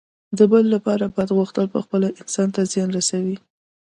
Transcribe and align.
د 0.37 0.39
بل 0.51 0.65
لپاره 0.75 1.05
بد 1.15 1.29
غوښتل 1.37 1.65
پخپله 1.75 2.07
انسان 2.21 2.47
ته 2.55 2.61
زیان 2.71 2.89
رسوي. 2.97 3.37